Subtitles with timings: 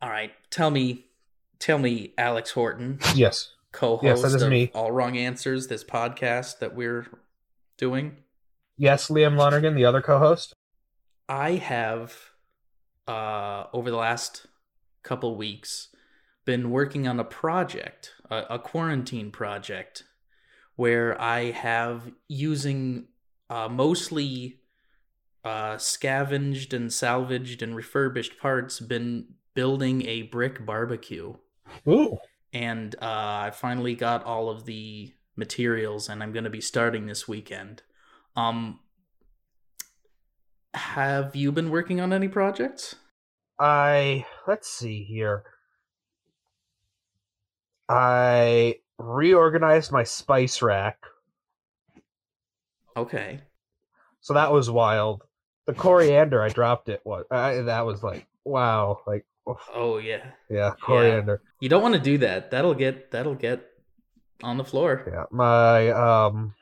[0.00, 1.06] All right, tell me,
[1.58, 3.52] tell me, Alex Horton, Yes.
[3.72, 4.70] co-host Yes, that is of me.
[4.74, 7.06] All Wrong Answers, this podcast that we're
[7.76, 8.18] doing.
[8.76, 10.54] Yes, Liam Lonergan, the other co-host.
[11.28, 12.14] I have,
[13.08, 14.46] uh, over the last
[15.02, 15.88] couple weeks,
[16.44, 20.04] been working on a project, a, a quarantine project,
[20.76, 23.08] where I have using
[23.50, 24.60] uh, mostly
[25.44, 31.34] uh, scavenged and salvaged and refurbished parts, been building a brick barbecue.
[31.86, 32.18] Ooh.
[32.52, 37.06] And uh, I finally got all of the materials, and I'm going to be starting
[37.06, 37.82] this weekend.
[38.36, 38.80] Um,
[40.74, 42.94] have you been working on any projects?
[43.58, 45.44] I let's see here.
[47.88, 50.98] I reorganized my spice rack,
[52.96, 53.40] Okay.
[54.20, 55.22] so that was wild.
[55.66, 57.00] The coriander, I dropped it.
[57.04, 57.26] What?
[57.30, 59.00] I, that was like wow.
[59.06, 59.24] Like.
[59.74, 60.32] Oh yeah.
[60.50, 61.42] yeah, coriander.
[61.60, 62.50] You don't want to do that.
[62.50, 63.64] That'll get that'll get
[64.42, 65.04] on the floor.
[65.10, 66.54] Yeah, my um,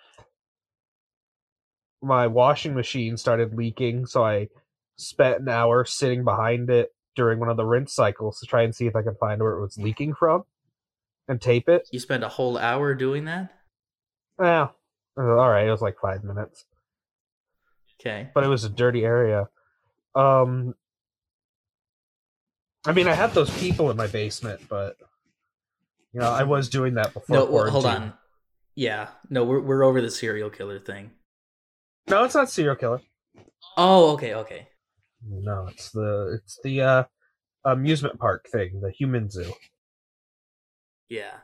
[2.02, 4.48] my washing machine started leaking, so I
[4.96, 8.74] spent an hour sitting behind it during one of the rinse cycles to try and
[8.74, 10.44] see if I could find where it was leaking from,
[11.28, 11.88] and tape it.
[11.92, 13.52] You spent a whole hour doing that?
[14.40, 14.68] Yeah,
[15.16, 15.66] all right.
[15.66, 16.64] It was like five minutes.
[17.98, 18.28] Okay.
[18.34, 19.48] but it was a dirty area.
[20.14, 20.74] Um,
[22.86, 24.96] I mean, I have those people in my basement, but
[26.12, 27.36] you know, I was doing that before.
[27.36, 28.12] No, well, hold on.
[28.74, 29.08] Yeah.
[29.28, 31.10] No, we're we're over the serial killer thing.
[32.08, 33.00] No, it's not serial killer.
[33.76, 34.68] Oh, okay, okay.
[35.28, 37.04] No, it's the it's the uh,
[37.64, 39.52] amusement park thing, the human zoo.
[41.08, 41.34] Yeah.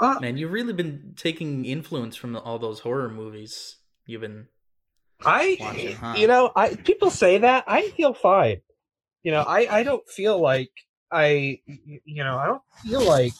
[0.00, 3.76] Uh, Man, you've really been taking influence from all those horror movies.
[4.06, 4.46] You've been
[5.24, 6.14] I, Watch it, huh?
[6.16, 8.60] you know, I people say that I feel fine.
[9.28, 10.70] You know, I I don't feel like
[11.12, 13.34] I, you know, I don't feel like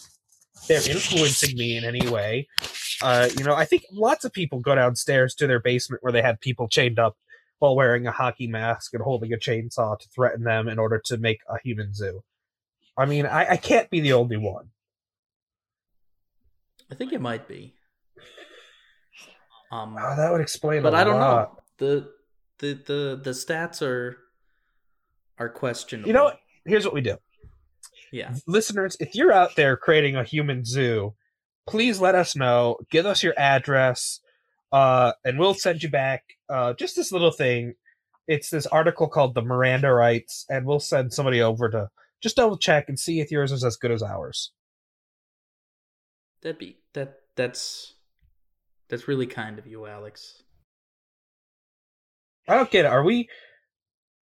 [0.69, 2.47] they're influencing me in any way.
[3.01, 6.21] Uh, you know, I think lots of people go downstairs to their basement where they
[6.21, 7.17] have people chained up
[7.59, 11.17] while wearing a hockey mask and holding a chainsaw to threaten them in order to
[11.17, 12.23] make a human zoo.
[12.99, 14.69] I mean, I, I can't be the only one.
[16.93, 17.77] I think it might be.
[19.73, 20.83] Um Oh, that would explain.
[20.83, 21.57] but I don't know.
[21.79, 22.11] The
[22.59, 24.19] the the the stats are
[25.39, 26.09] are questionable.
[26.09, 26.41] You know what?
[26.65, 27.17] Here's what we do.
[28.11, 28.35] Yeah.
[28.47, 31.15] listeners, if you're out there creating a human zoo,
[31.67, 32.79] please let us know.
[32.91, 34.21] Give us your address,
[34.73, 37.75] uh, and we'll send you back uh, just this little thing.
[38.27, 41.89] It's this article called "The Miranda Rights," and we'll send somebody over to
[42.23, 44.53] just double check and see if yours is as good as ours.
[46.43, 47.95] That'd be that that's
[48.89, 50.43] that's really kind of you, Alex.
[52.47, 52.89] I don't get it.
[52.89, 53.29] Are we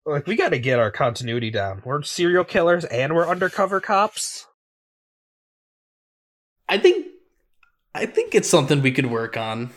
[0.07, 1.83] like we got to get our continuity down?
[1.85, 4.47] We're serial killers and we're undercover cops.
[6.69, 7.07] I think
[7.95, 9.71] I think it's something we could work on.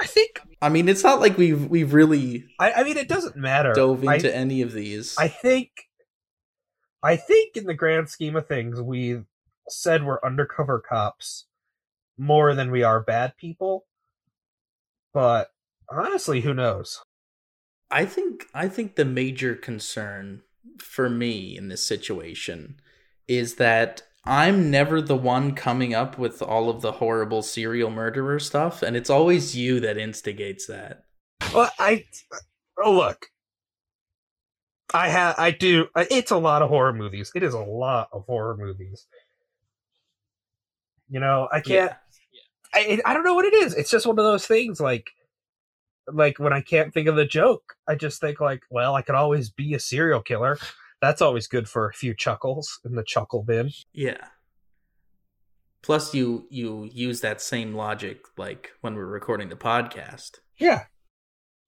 [0.00, 0.40] I think.
[0.60, 3.72] I mean, it's not like we've we've really I, I mean, it doesn't matter.
[3.72, 5.14] dove I- into any of these.
[5.18, 5.70] I think
[7.02, 9.22] I think in the grand scheme of things we
[9.68, 11.46] said we're undercover cops
[12.18, 13.84] more than we are bad people.
[15.12, 15.50] But
[15.90, 17.02] honestly, who knows?
[17.94, 20.42] I think I think the major concern
[20.78, 22.80] for me in this situation
[23.28, 28.40] is that I'm never the one coming up with all of the horrible serial murderer
[28.40, 31.04] stuff, and it's always you that instigates that.
[31.54, 32.04] Well, I
[32.82, 33.26] oh look.
[34.92, 37.30] I have I do it's a lot of horror movies.
[37.36, 39.06] It is a lot of horror movies.
[41.08, 41.96] You know, I can't Yeah.
[42.74, 43.72] I I don't know what it is.
[43.74, 45.12] It's just one of those things like
[46.12, 49.14] like when I can't think of the joke, I just think like, well, I could
[49.14, 50.58] always be a serial killer.
[51.00, 53.70] That's always good for a few chuckles in the chuckle bin.
[53.92, 54.26] Yeah.
[55.82, 60.38] Plus, you you use that same logic like when we're recording the podcast.
[60.58, 60.84] Yeah.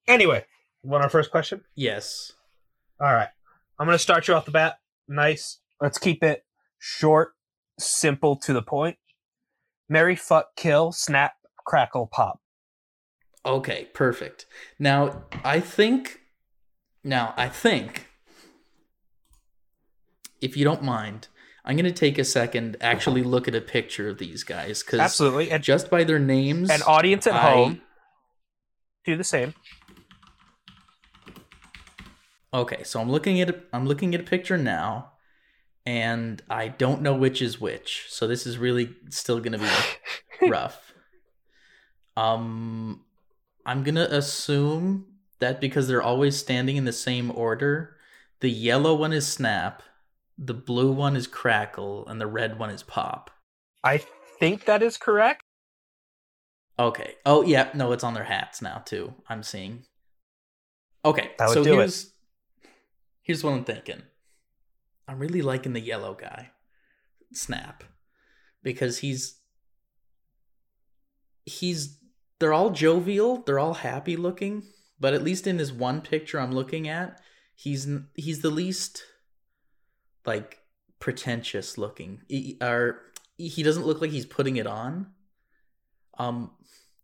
[0.09, 0.47] Anyway,
[0.83, 1.63] want our first question?
[1.75, 2.33] Yes.
[3.01, 3.29] All right.
[3.79, 4.79] I'm going to start you off the bat.
[5.07, 5.59] Nice.
[5.81, 6.45] Let's keep it
[6.79, 7.33] short,
[7.79, 8.97] simple, to the point.
[9.89, 11.35] Mary, fuck, kill, snap,
[11.67, 12.41] crackle, pop.
[13.47, 14.45] Okay, perfect.
[14.79, 16.21] Now, I think
[17.05, 18.09] now I think
[20.41, 21.29] if you don't mind,
[21.65, 24.99] I'm going to take a second actually look at a picture of these guys cuz
[24.99, 25.51] Absolutely.
[25.53, 27.83] And, just by their names and audience at I- home,
[29.05, 29.55] do the same.
[32.53, 35.13] Okay, so I'm looking at a, I'm looking at a picture now
[35.85, 38.07] and I don't know which is which.
[38.09, 39.59] So this is really still going to
[40.41, 40.93] be rough.
[42.17, 43.05] Um,
[43.67, 45.07] I'm gonna assume
[45.41, 47.97] that because they're always standing in the same order,
[48.41, 49.83] the yellow one is Snap,
[50.39, 53.31] the blue one is Crackle and the red one is Pop.
[53.83, 54.03] I
[54.39, 55.43] think that is correct.
[56.79, 57.15] Okay.
[57.27, 59.15] Oh yeah, no, it's on their hats now too.
[59.29, 59.85] I'm seeing.
[61.05, 61.77] Okay, That would so do it.
[61.77, 62.13] here's
[63.23, 64.03] here's what I'm thinking.
[65.09, 66.51] I'm really liking the yellow guy,
[67.33, 67.85] Snap,
[68.63, 69.41] because he's
[71.45, 71.99] he's
[72.39, 74.63] they're all jovial, they're all happy looking,
[75.01, 77.21] but at least in this one picture I'm looking at,
[77.55, 79.03] he's he's the least
[80.25, 80.59] like
[80.99, 82.21] pretentious looking.
[82.29, 83.01] He, or
[83.39, 85.09] he doesn't look like he's putting it on.
[86.19, 86.51] Um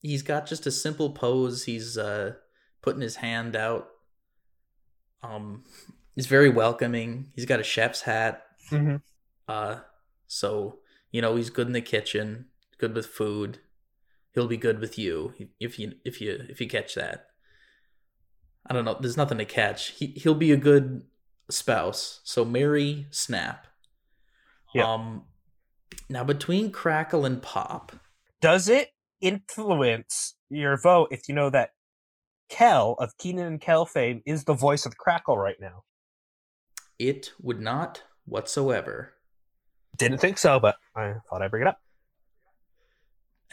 [0.00, 1.64] he's got just a simple pose.
[1.64, 2.34] He's uh
[2.82, 3.88] putting his hand out.
[5.22, 5.64] Um
[6.14, 7.30] he's very welcoming.
[7.34, 8.44] He's got a chef's hat.
[8.70, 8.96] Mm-hmm.
[9.48, 9.80] Uh
[10.26, 10.78] so,
[11.10, 12.46] you know, he's good in the kitchen,
[12.78, 13.58] good with food.
[14.34, 17.26] He'll be good with you if you if you if you catch that.
[18.66, 19.88] I don't know, there's nothing to catch.
[19.88, 21.02] He he'll be a good
[21.50, 22.20] spouse.
[22.24, 23.66] So marry Snap.
[24.74, 24.92] Yeah.
[24.92, 25.24] Um
[26.08, 27.92] now between Crackle and Pop,
[28.40, 28.90] Does it
[29.20, 31.70] influence your vote if you know that
[32.48, 35.84] Kel of Kenan and Kel fame is the voice of Crackle right now?
[36.98, 39.14] it would not whatsoever.
[39.96, 41.80] Didn't think so, but I thought I'd bring it up.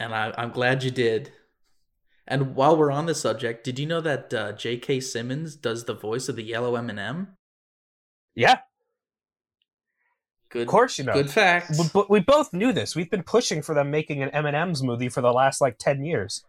[0.00, 1.32] And I, I'm glad you did.
[2.26, 5.00] And while we're on the subject, did you know that uh, J.K.
[5.00, 7.28] Simmons does the voice of the yellow M&M?
[8.34, 8.58] Yeah,
[10.50, 11.12] Good, of course you know.
[11.12, 11.72] good fact.
[11.94, 12.96] But we both knew this.
[12.96, 16.44] We've been pushing for them making an M&M's movie for the last like 10 years.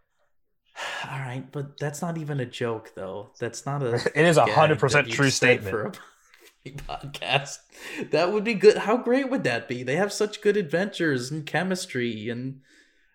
[1.10, 3.30] All right, but that's not even a joke, though.
[3.38, 3.94] That's not a.
[4.14, 5.70] It is a 100% that you true statement.
[5.70, 5.92] for
[6.66, 7.58] a podcast.
[8.10, 8.78] That would be good.
[8.78, 9.84] How great would that be?
[9.84, 12.60] They have such good adventures and chemistry, and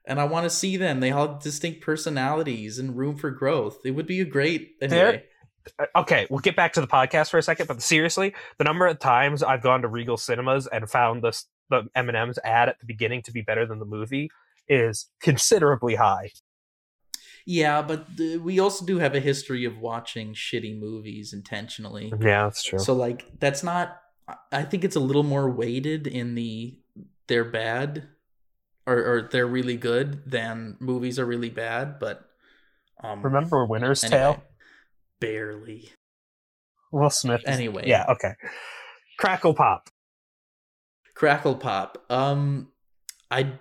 [0.07, 0.99] and I want to see them.
[1.01, 3.79] They all have distinct personalities and room for growth.
[3.85, 5.23] It would be a great anyway.
[5.77, 7.67] Uh, okay, we'll get back to the podcast for a second.
[7.67, 11.83] But seriously, the number of times I've gone to Regal Cinemas and found this the
[11.93, 14.31] M and M's ad at the beginning to be better than the movie
[14.69, 16.31] is considerably high.
[17.45, 22.11] Yeah, but uh, we also do have a history of watching shitty movies intentionally.
[22.19, 22.79] Yeah, that's true.
[22.79, 23.97] So like that's not
[24.51, 26.77] I think it's a little more weighted in the
[27.27, 28.07] they're bad
[28.87, 32.27] or or they're really good than movies are really bad, but
[33.03, 34.43] um Remember Winter's anyway, Tale?
[35.19, 35.91] Barely.
[36.91, 37.41] Will Smith.
[37.45, 37.83] Anyway.
[37.85, 38.05] Yeah.
[38.09, 38.31] Okay.
[39.19, 39.89] Crackle Pop.
[41.13, 42.03] Crackle Pop.
[42.09, 42.69] Um
[43.29, 43.53] I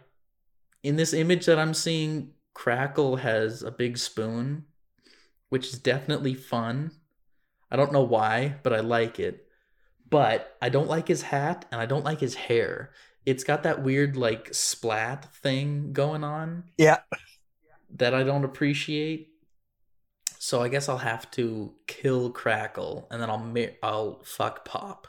[0.82, 4.64] in this image that I'm seeing Crackle has a big spoon,
[5.48, 6.92] which is definitely fun.
[7.70, 9.42] I don't know why, but I like it.
[10.08, 12.92] But I don't like his hat and I don't like his hair.
[13.26, 16.98] It's got that weird like splat thing going on Yeah.
[17.90, 19.30] that I don't appreciate.
[20.38, 25.08] So I guess I'll have to kill Crackle and then I'll ma- I'll fuck Pop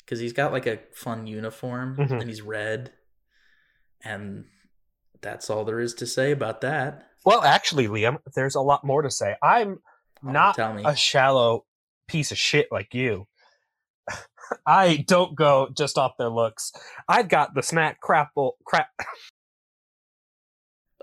[0.00, 2.20] because he's got like a fun uniform Mhm.
[2.20, 2.92] and he's red,
[4.04, 4.46] and
[5.20, 7.04] that's all there is to say about that.
[7.24, 9.36] Well, actually, Liam, there's a lot more to say.
[9.42, 9.80] I'm
[10.24, 11.64] Oh, not a shallow
[12.08, 13.27] piece of shit like you.
[14.66, 16.72] I don't go just off their looks.
[17.08, 18.90] I've got the snack crapple crap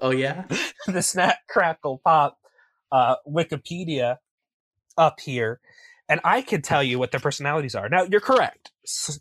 [0.01, 0.45] oh yeah,
[0.87, 2.37] the snack crackle pop
[2.91, 4.17] uh Wikipedia
[4.97, 5.59] up here,
[6.09, 7.89] and I can tell you what their personalities are.
[7.89, 8.71] Now you're correct.
[8.85, 9.19] S-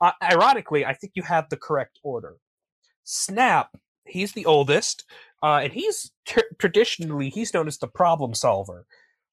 [0.00, 2.36] Uh, ironically, I think you have the correct order.
[3.04, 5.04] Snap, he's the oldest,
[5.42, 8.86] uh, and he's tr traditionally he's known as the problem solver.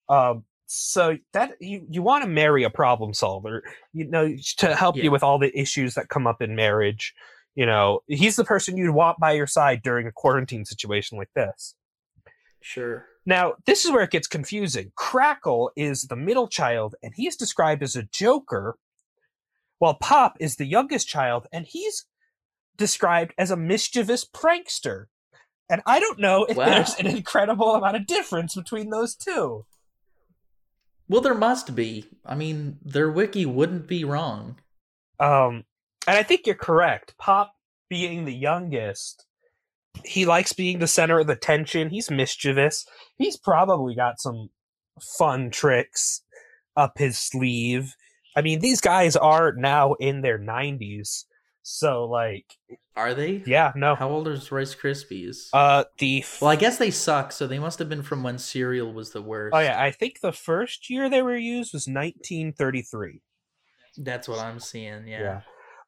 [0.10, 4.96] Um, so that you you want to marry a problem solver, you know, to help
[4.98, 5.04] Yeah.
[5.04, 7.14] you with all the issues that come up in marriage.
[7.56, 11.30] You know, he's the person you'd want by your side during a quarantine situation like
[11.36, 11.76] this.
[12.62, 13.06] sure.
[13.28, 14.92] Now, this is where it gets confusing.
[14.96, 18.78] Crackle is the middle child, and he's described as a joker,
[19.80, 22.06] while Pop is the youngest child, and he's
[22.78, 25.06] described as a mischievous prankster.
[25.70, 26.66] And I don't know if Wow.
[26.66, 29.66] there's an incredible amount of difference between those two.
[31.08, 32.06] Well, there must be.
[32.26, 34.58] I mean, their wiki wouldn't be wrong.
[35.20, 35.64] Um,
[36.08, 37.16] and I think you're correct.
[37.18, 37.54] Pop
[37.90, 39.26] being the youngest,
[40.04, 41.90] he likes being the center of the tension.
[41.90, 42.86] He's mischievous.
[43.18, 44.50] He's probably got some
[45.18, 46.22] fun tricks
[46.76, 47.96] up his sleeve.
[48.36, 51.24] I mean, these guys are now in their 90s.
[51.68, 52.46] So, like,
[52.96, 53.42] Are they?
[53.48, 53.96] yeah, no.
[53.96, 55.50] How old is Rice Krispies?
[55.52, 56.20] Uh, the.
[56.20, 59.10] F- well, I guess they suck, so they must have been from when cereal was
[59.14, 59.56] the worst.
[59.56, 63.20] oh, yeah, I think the first year they were used was 1933.
[63.98, 65.08] That's what I'm seeing.
[65.08, 65.42] Yeah.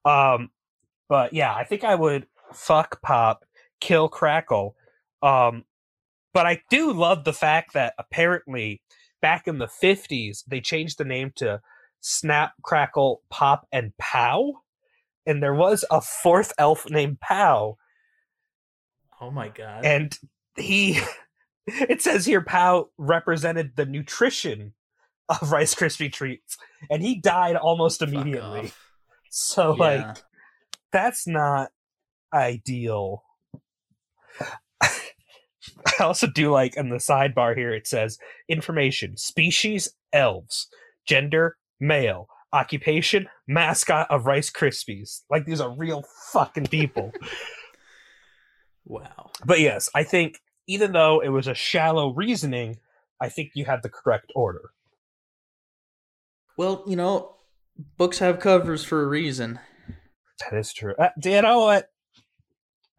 [0.03, 0.49] Um,
[1.07, 3.45] but yeah, I think I would fuck Pop,
[3.79, 4.75] kill Crackle.
[5.21, 5.63] Um,
[6.33, 8.81] but I do love the fact that apparently
[9.21, 11.61] back in the 50s, they changed the name to
[12.01, 14.63] Snap, Crackle, Pop, and Pow.
[15.27, 17.77] And there was a fourth elf named Pow,
[19.21, 19.85] Oh my god.
[19.85, 20.17] and
[20.55, 20.99] he.
[21.69, 24.73] It says here Pow represented the nutrition
[25.27, 26.57] of Rice Krispie treats,
[26.89, 28.71] and he died almost immediately.
[29.29, 29.83] So Yeah.
[29.83, 30.17] like
[30.93, 31.71] that's not
[32.33, 33.25] ideal.
[34.81, 34.89] I
[35.99, 38.17] also do like in the sidebar here it says
[38.47, 40.67] information, species, elves,
[41.05, 45.21] gender, male, occupation, mascot of Rice Krispies.
[45.29, 47.11] Like these are real fucking people.
[48.89, 49.31] Wow.
[49.43, 52.79] but yes, I think even though it was a shallow reasoning,
[53.19, 54.71] I think you had the correct order.
[56.57, 57.35] Well, you know,
[57.97, 59.59] books have covers for a reason.
[60.39, 60.93] That is true.
[60.97, 61.89] Uh, you know what?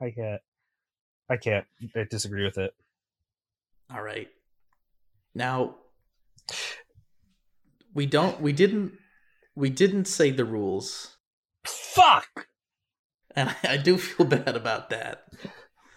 [0.02, 0.42] I can't.
[1.30, 2.74] I can't I disagree with it.
[3.90, 4.28] All right.
[5.34, 5.76] Now
[7.94, 8.92] we don't we didn't
[9.58, 11.16] we didn't say the rules.
[11.64, 12.46] Fuck!
[13.34, 15.24] And I, do feel bad about that.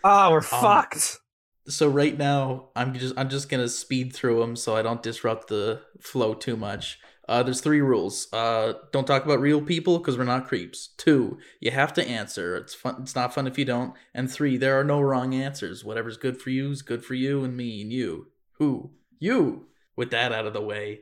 [0.04, 1.20] Oh, we're fucked.
[1.68, 5.04] So right now I'm just I'm just going to speed through them so I don't
[5.04, 7.00] disrupt the flow too much.
[7.30, 8.28] Uh, there's three rules.
[8.34, 10.90] Uh, don't talk about real people because we're not creeps.
[10.98, 12.58] Two, you have to answer.
[12.58, 12.98] It's fun.
[13.02, 13.94] It's not fun if you don't.
[14.14, 15.86] And three, there are no wrong answers.
[15.86, 18.28] Whatever's good for you is good for you and me and you.
[18.54, 18.92] Who?
[19.20, 19.68] You.
[19.96, 21.02] With that out of the way,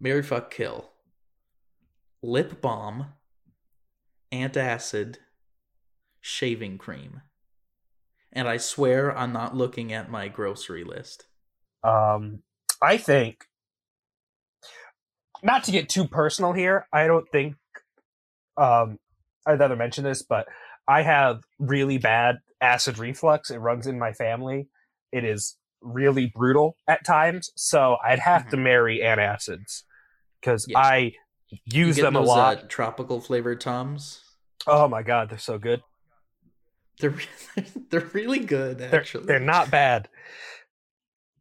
[0.00, 0.91] Mary fuck kill.
[2.22, 3.06] Lip balm,
[4.32, 5.16] antacid,
[6.20, 7.22] shaving cream.
[8.32, 11.26] And I swear I'm not looking at my grocery list.
[11.84, 12.42] Um,
[12.80, 13.44] I think,
[15.42, 17.56] not to get too personal here, I don't think,
[18.56, 18.98] um,
[19.46, 20.46] I'd rather mention this, but
[20.86, 23.50] I have really bad acid reflux.
[23.50, 24.68] It runs in my family.
[25.10, 27.50] It is really brutal at times.
[27.56, 29.82] So I'd have to marry antacids
[30.40, 30.76] because Yes.
[30.76, 31.12] I
[31.64, 32.58] use them a lot.
[32.58, 34.20] Uh, tropical flavored Tums.
[34.66, 35.82] oh my God, they're so good.
[37.00, 37.14] They're
[37.90, 38.78] they're really good.
[38.78, 40.08] they're, Actually, they're not bad.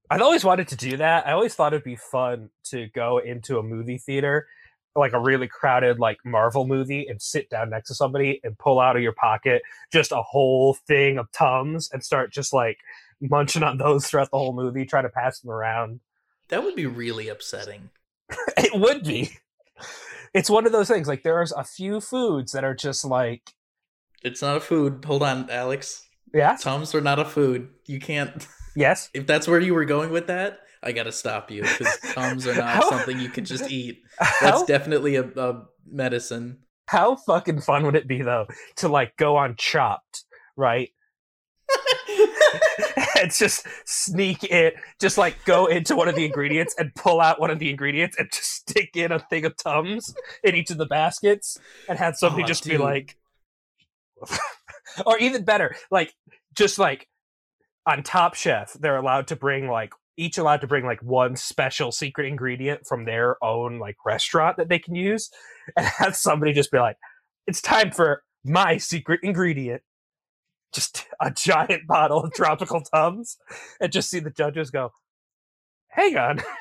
[0.10, 1.26] I've always wanted to do that.
[1.26, 4.46] I always thought it'd be fun to go into a movie theater,
[4.94, 8.80] like a really crowded like Marvel movie, and sit down next to somebody and pull
[8.80, 9.62] out of your pocket
[9.94, 12.78] just a whole thing of Tums and start just like
[13.22, 16.02] munching on those throughout the whole movie, try to pass them around.
[16.50, 17.90] That would be really upsetting.
[18.58, 19.32] It would be.
[20.34, 21.08] It's one of those things.
[21.08, 23.54] Like there's a few foods that are just like,
[24.24, 25.04] It's not a food.
[25.06, 26.08] Hold on, Alex.
[26.34, 27.70] yeah, Tums are not a food.
[27.88, 28.48] You can't.
[28.76, 32.48] yes, If that's where you were going with that, I gotta stop you because Tums
[32.48, 34.04] are not something you can just eat.
[34.20, 36.60] That's how, definitely a, a medicine.
[36.88, 38.48] how fucking fun would it be though
[38.78, 40.24] to like go on Chopped,
[40.56, 40.90] right?
[43.22, 47.40] And just sneak it, just like go into one of the ingredients and pull out
[47.40, 50.14] one of the ingredients and just stick in a thing of Tums
[50.44, 53.18] in each of the baskets and have somebody Oh, just be like,
[55.06, 56.14] or even better, like
[56.56, 57.08] just like
[57.86, 61.92] on Top Chef, they're allowed to bring like each allowed to bring like one special
[61.92, 65.32] secret ingredient from their own like restaurant that they can use
[65.78, 66.98] and have somebody just be like,
[67.48, 69.82] it's time for my secret ingredient
[70.74, 73.38] just a giant bottle of tropical tums
[73.80, 74.92] and just see the judges go
[75.90, 76.42] hang on.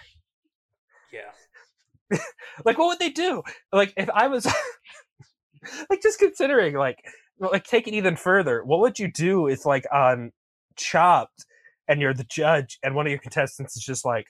[1.12, 2.18] Yeah.
[2.64, 3.42] like what would they do?
[3.72, 4.46] Like if i was
[5.90, 7.04] like just considering like
[7.40, 10.30] like take it even further what would you do if like on
[10.76, 11.46] chopped
[11.88, 14.26] and you're the judge and one of your contestants is just like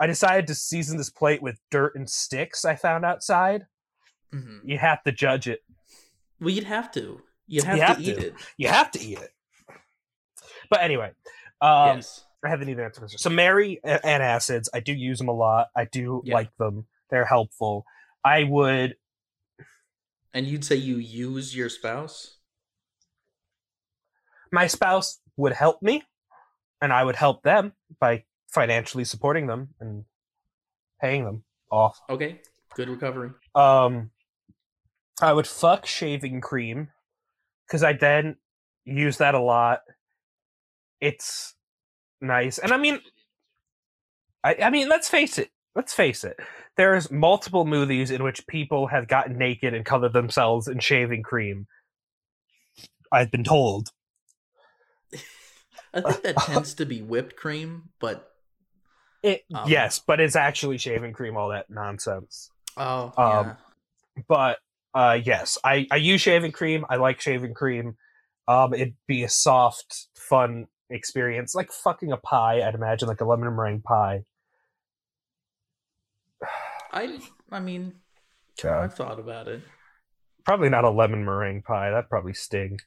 [0.00, 3.66] i decided to season this plate with dirt and sticks i found outside.
[4.32, 5.60] Hmm you have to judge it.
[6.40, 7.20] Well, you'd have to.
[7.50, 8.34] You'd have, You have to eat it.
[8.56, 9.32] you have to eat it
[10.70, 11.10] but anyway
[11.60, 12.24] um yes.
[12.42, 13.16] I haven't even answered this.
[13.18, 15.66] So Mary a- antacids, I do use them a lot.
[15.76, 16.32] I do Yeah.
[16.36, 16.86] like them.
[17.10, 17.84] They're helpful.
[18.24, 18.96] I would
[20.32, 22.38] And you'd say you use your spouse?
[24.52, 26.02] my spouse would help me
[26.80, 30.04] and I would help them by financially supporting them and
[31.00, 32.00] paying them off.
[32.08, 32.40] Okay.
[32.74, 33.32] Good recovery.
[33.54, 34.12] Um
[35.20, 36.88] I would fuck shaving cream
[37.70, 38.36] cuz I then
[38.84, 39.80] use that a lot.
[41.00, 41.54] It's
[42.20, 42.58] nice.
[42.58, 43.00] And I mean
[44.44, 45.50] I, I mean let's face it.
[45.74, 46.36] Let's face it.
[46.76, 51.66] There's multiple movies in which people have gotten naked and colored themselves in shaving cream.
[53.12, 53.90] I've been told.
[55.94, 58.32] I think that tends to be whipped cream, but
[59.22, 62.50] It, Um, yes, but it's actually shaving cream, all that nonsense.
[62.76, 63.54] oh, Um, yeah.
[64.26, 64.58] But
[64.94, 66.84] uh, yes, I, I use shaving cream.
[66.88, 67.96] I like shaving cream.
[68.48, 72.66] Um, it'd be a soft, fun experience, like fucking a pie.
[72.66, 74.24] I'd imagine, like a lemon meringue pie.
[76.92, 77.20] I
[77.52, 77.94] I mean,
[78.64, 79.62] I've thought about it.
[80.44, 81.90] Probably not a lemon meringue pie.
[81.90, 82.78] That'd probably sting.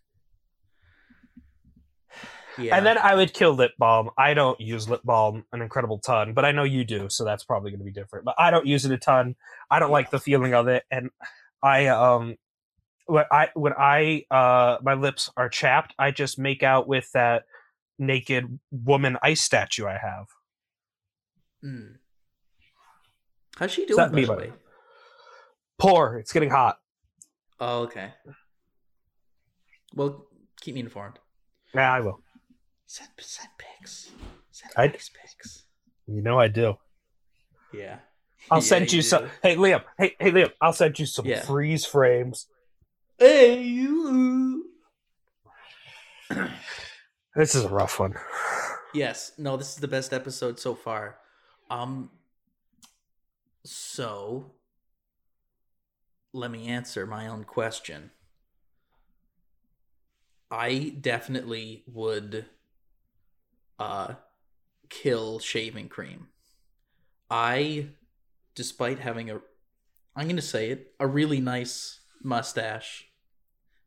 [2.57, 2.77] Yeah.
[2.77, 4.09] And then I would kill lip balm.
[4.17, 7.43] I don't use lip balm an incredible ton, but I know you do, so that's
[7.43, 8.25] probably going to be different.
[8.25, 9.35] But I don't use it a ton.
[9.71, 11.09] I don't like the feeling of it, and
[11.63, 12.35] I um
[13.05, 17.43] when I when I uh my lips are chapped, I just make out with that
[17.97, 20.25] naked woman ice statue I have.
[21.63, 21.95] Mm.
[23.55, 24.51] How's she doing, that me, buddy?
[25.77, 26.17] Pour.
[26.17, 26.77] It's getting hot.
[27.59, 28.13] Oh, okay.
[29.93, 30.25] Well,
[30.59, 31.19] keep me informed.
[31.73, 32.19] Yeah, I will.
[32.87, 34.11] Send, send pics.
[34.51, 35.63] Send I- nice pics.
[36.07, 36.75] You know I do.
[37.71, 37.99] Yeah.
[38.53, 39.31] I'll Yeah, send you, some.
[39.41, 39.83] Hey Liam.
[39.97, 40.51] Hey hey Liam.
[40.61, 41.41] I'll send you some Yeah.
[41.41, 42.45] freeze frames.
[43.17, 44.69] Hey, you.
[47.35, 48.13] This is a rough one.
[48.93, 49.31] Yes.
[49.39, 51.17] No, this is the best episode so far.
[51.71, 52.11] Um.
[53.65, 54.51] So,
[56.31, 58.11] let me answer my own question.
[60.51, 62.45] I definitely would
[63.79, 64.13] uh
[64.89, 66.27] kill shaving cream.
[67.31, 67.87] I
[68.55, 69.39] despite having a
[70.15, 73.05] I'm going to say it, a really nice mustache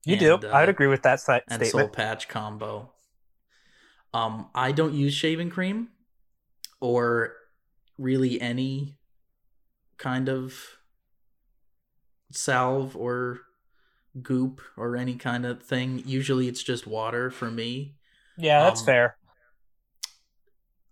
[0.04, 0.34] You do.
[0.34, 2.92] Uh, I'd agree with that sta- and soul patch combo.
[4.12, 5.88] Um, I don't use shaving cream
[6.80, 7.34] or
[7.98, 8.98] really any
[9.98, 10.78] kind of
[12.30, 13.40] salve or
[14.22, 16.02] goop or any kind of thing.
[16.06, 17.96] Usually it's just water for me.
[18.38, 19.16] Yeah, that's um, fair.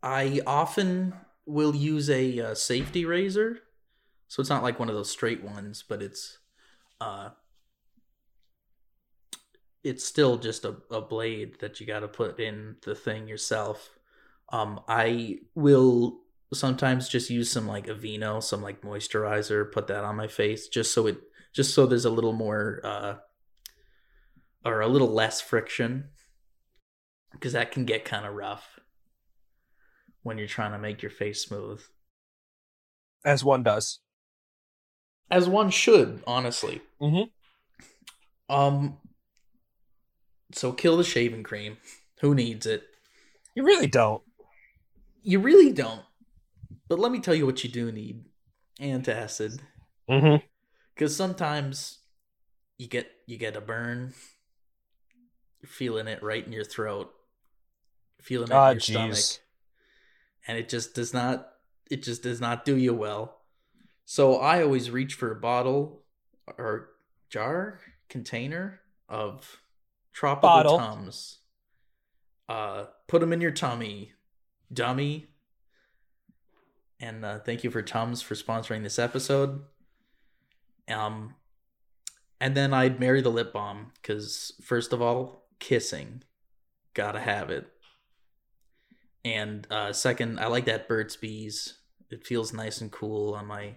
[0.02, 1.14] I often
[1.46, 3.60] will use a uh, safety razor.
[4.34, 6.38] So it's not like one of those straight ones, but it's
[7.00, 7.28] uh
[9.84, 13.96] it's still just a, a blade that you got to put in the thing yourself.
[14.52, 16.22] Um I will
[16.52, 20.92] sometimes just use some like Aveeno, some like moisturizer, put that on my face just
[20.92, 21.18] so it
[21.52, 23.14] just so there's a little more uh
[24.64, 26.08] or a little less friction
[27.30, 28.80] because that can get kind of rough
[30.24, 31.80] when you're trying to make your face smooth.
[33.24, 34.00] As one does.
[35.30, 36.80] As one should, honestly.
[37.00, 37.30] Mhm.
[38.48, 38.98] Um
[40.52, 41.78] so kill the shaving cream.
[42.20, 42.84] Who needs it?
[43.54, 44.22] You really don't.
[45.22, 46.02] You really don't.
[46.88, 48.24] But let me tell you what you do need.
[48.80, 49.60] Antacid.
[50.08, 50.44] Mm-hmm.
[50.96, 52.00] Cuz sometimes
[52.78, 54.12] you get you get a burn.
[55.62, 57.12] You're feeling it right in your throat.
[58.20, 59.16] Feeling it Ah, in your stomach.
[59.16, 59.38] jeez.
[60.46, 61.48] and it just does not
[61.90, 63.40] it just does not do you well
[64.04, 66.02] so i always reach for a bottle
[66.58, 66.90] or
[67.30, 69.60] jar container of
[70.12, 70.78] tropical Bottle.
[70.78, 71.38] tums.
[72.48, 74.12] Uh put them in your tummy
[74.72, 75.26] dummy.
[77.00, 79.62] And uh, thank you for tums for sponsoring this episode.
[80.88, 81.34] Um
[82.40, 86.22] and then i'd marry the lip balm because first of all kissing.
[86.92, 87.66] Gotta have it.
[89.24, 91.78] And uh, second, I like that Burt's Bees.
[92.10, 93.74] It feels nice and cool on my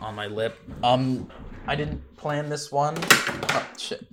[0.00, 0.58] on my lip.
[0.82, 1.30] Um,
[1.66, 2.96] I didn't plan this one.
[3.00, 4.06] Oh shit!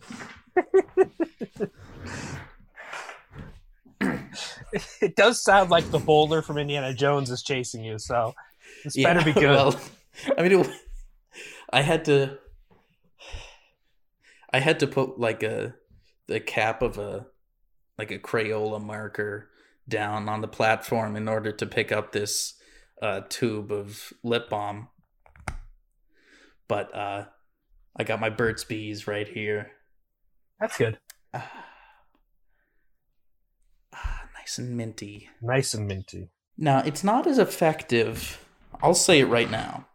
[5.02, 8.34] It does sound like the boulder from Indiana Jones is chasing you, so
[8.84, 9.44] this better be good.
[9.44, 9.80] Well,
[10.38, 10.70] I mean, it,
[11.72, 12.38] I had to.
[14.54, 15.76] I had to put like a
[16.28, 17.28] the cap of a
[17.98, 19.50] like a Crayola marker
[19.88, 22.54] down on the platform in order to pick up this
[23.02, 24.88] uh, tube of lip balm.
[26.72, 27.26] But uh,
[27.98, 29.72] I got my Burt's Bees right here.
[30.58, 31.00] That's good.
[33.94, 35.28] Ah, nice and minty.
[35.42, 36.30] Nice and minty.
[36.58, 38.46] Now, it's not as effective.
[38.82, 39.88] I'll say it right now.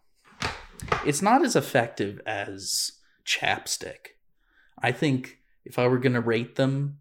[1.07, 2.93] It's not as effective as
[3.25, 4.09] chapstick.
[4.79, 6.99] I think if I were going to rate them,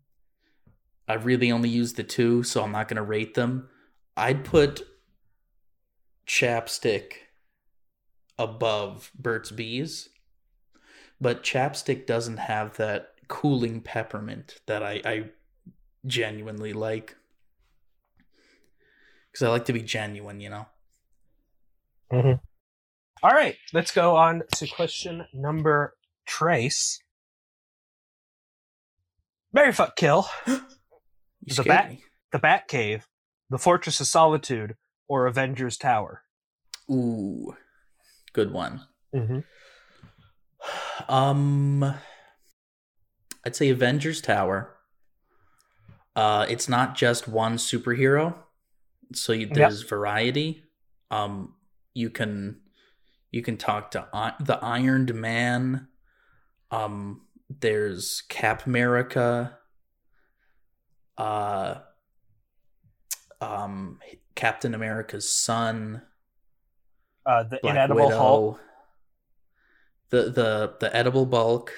[1.05, 3.67] I really only use the two, so I'm not going to rate them.
[4.15, 4.87] I'd put
[6.25, 7.24] chapstick
[8.37, 10.09] above Burt's Bees,
[11.21, 15.23] but chapstick doesn't have that cooling peppermint that I, I
[16.05, 17.15] genuinely like.
[19.31, 20.65] Because I like to be genuine, you know?
[22.11, 22.43] Mm-hmm.
[23.23, 25.95] All right, let's go on to question number
[26.25, 26.99] trace.
[29.53, 32.03] Mary fuck kill, The scared bat- me.
[32.31, 33.07] the Bat Cave,
[33.49, 34.75] the Fortress of Solitude,
[35.07, 36.23] or Avengers Tower.
[36.91, 37.55] Ooh,
[38.35, 38.81] good one.
[39.15, 39.39] Mm-hmm.
[41.07, 41.83] Um,
[43.45, 44.75] I'd say Avengers Tower.
[46.15, 48.35] Uh, it's not just one superhero,
[49.13, 50.63] so you, there's variety.
[51.11, 51.53] Um,
[51.93, 52.59] you can
[53.31, 55.87] you can talk to I- the Ironed Man,
[56.71, 59.57] Um, there's Cap America.
[61.17, 61.75] Uh,
[63.41, 63.99] um,
[64.35, 66.01] Captain America's son.
[67.25, 68.17] Uh, the Black inedible Widow.
[68.17, 68.59] Hulk.
[70.09, 71.73] The the the edible bulk.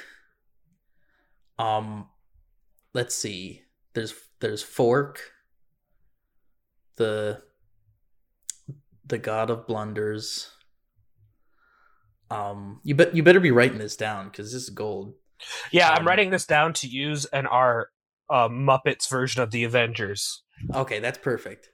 [1.57, 2.09] Um,
[2.93, 3.63] let's see.
[3.93, 5.21] There's there's Fork.
[6.97, 7.41] The
[9.05, 10.51] the god of blunders.
[12.29, 15.13] Um, you bet you better be writing this down because this is gold.
[15.71, 17.89] Yeah, Um, I'm writing this down to use in our
[18.29, 20.43] uh, Muppets version of the Avengers.
[20.73, 21.69] Okay, that's perfect.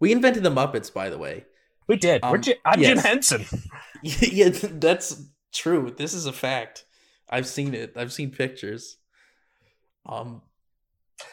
[0.00, 1.44] We invented the Muppets, by the way.
[1.86, 2.22] We did.
[2.22, 2.98] We're Um, I'm Jim.
[2.98, 3.44] Henson.
[4.02, 5.92] yeah, that's true.
[5.96, 6.84] This is a fact.
[7.28, 7.96] I've seen it.
[7.96, 8.96] I've seen pictures.
[10.06, 10.42] Um.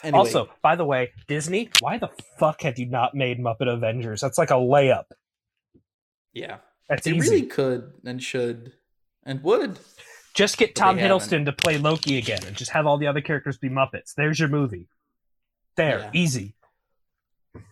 [0.04, 4.22] Anyway, Also, by the way, Disney, why the fuck have you not made Muppet Avengers?
[4.22, 5.06] That's like a layup.
[6.32, 6.58] yeah,
[6.88, 7.30] That's they easy.
[7.32, 8.74] really could and should
[9.24, 9.80] and would.
[10.36, 13.58] Just get Tom Hiddleston to play Loki again, and just have all the other characters
[13.58, 14.14] be Muppets.
[14.16, 14.88] There's your movie.
[15.76, 16.12] There, Yeah.
[16.14, 16.54] easy.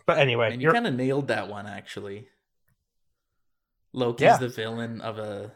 [0.08, 2.28] But anyway, And you kind of nailed that one actually.
[3.98, 4.38] Loki's Yeah.
[4.38, 5.52] the villain of a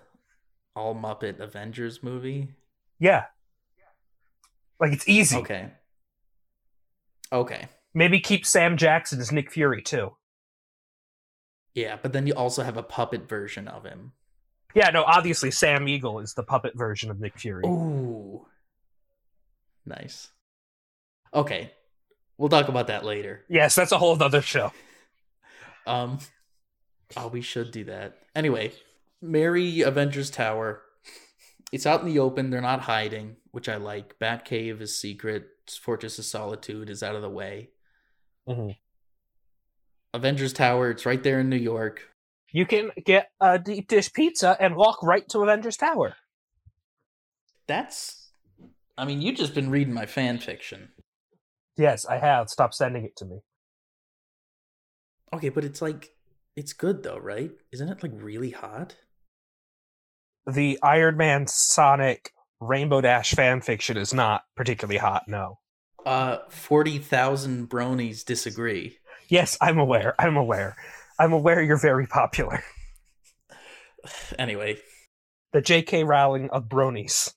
[0.75, 2.55] all Muppet Avengers movie.
[2.99, 3.25] yeah,
[4.79, 5.37] like it's easy.
[5.37, 5.71] Okay.
[7.31, 7.67] Okay.
[7.93, 10.15] Maybe keep Sam Jackson as Nick Fury too.
[11.75, 14.13] Yeah, but then you also have a puppet version of him.
[14.73, 17.63] Yeah, no, obviously Sam Eagle is the puppet version of Nick Fury.
[17.65, 18.47] Ooh.
[19.85, 20.29] Nice.
[21.33, 21.71] Okay.
[22.37, 23.43] We'll talk about that later.
[23.49, 24.71] Yes, that's a whole other show.
[25.87, 26.19] Um
[27.17, 28.17] Oh, we should do that.
[28.35, 28.73] Anyway,
[29.21, 30.81] Mary Avengers Tower.
[31.71, 34.19] It's out in the open, they're not hiding, which I like.
[34.19, 35.47] Batcave is secret,
[35.81, 37.69] Fortress of Solitude is out of the way.
[38.47, 38.77] Mhm.
[40.13, 42.09] Avengers Tower, it's right there in New York.
[42.51, 46.17] You can get a deep dish pizza and walk right to Avengers Tower.
[47.67, 48.21] That's
[48.97, 50.91] I mean, you've just been reading my fan fiction.
[51.77, 52.49] Yes, I have.
[52.49, 53.39] Stop sending it to me.
[55.33, 56.13] Okay, but it's like
[56.55, 57.51] it's good though, right?
[57.71, 58.95] Isn't it like really hot?
[60.45, 65.59] The Iron Man Sonic Rainbow Dash fan fiction is not particularly hot, no.
[66.05, 68.97] Uh, forty thousand bronies disagree.
[69.27, 70.15] Yes, I'm aware.
[70.19, 70.75] I'm aware.
[71.19, 72.63] I'm aware you're very popular.
[74.39, 74.77] Anyway,
[75.53, 76.03] The J.K.
[76.05, 77.35] Rowling of bronies.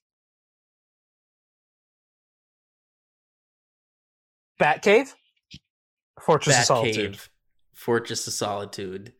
[4.59, 5.13] Batcave?
[6.23, 7.13] Fortress of Solitude.
[7.15, 7.29] Batcave,
[7.85, 9.13] Fortress of Solitude.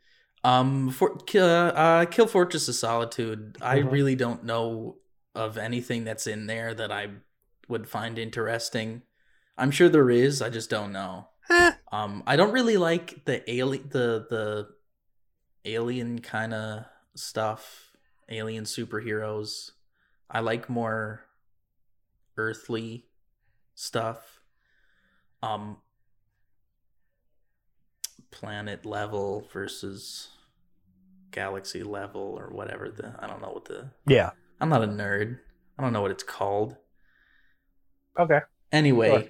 [0.43, 3.59] Um, for uh, uh, kill Fortress of Solitude.
[3.61, 3.93] I Mhm.
[3.93, 4.97] really don't know
[5.35, 7.11] of anything that's in there that I
[7.69, 9.03] would find interesting.
[9.59, 10.41] I'm sure there is.
[10.41, 11.29] I just don't know.
[11.51, 14.75] Eh, Um, I don't really like the alien, the the
[15.67, 17.93] alien kind of stuff,
[18.31, 19.73] alien superheroes.
[20.31, 21.27] I like more
[22.37, 23.11] earthly
[23.75, 24.41] stuff.
[25.43, 25.77] Um,
[28.35, 30.29] planet level versus
[31.31, 34.31] galaxy level or whatever the I don't know what the yeah.
[34.61, 35.39] I'm not a nerd.
[35.79, 36.77] I don't know what it's called.
[38.19, 38.41] Okay.
[38.73, 39.23] Anyway, Sure.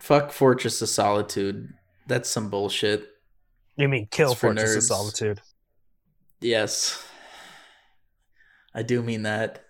[0.00, 1.72] fuck Fortress of Solitude.
[2.06, 3.08] That's some bullshit.
[3.76, 4.82] You mean kill It's for Fortress of.
[4.84, 5.40] Solitude.
[6.40, 7.06] Yes.
[8.74, 9.64] I do mean that.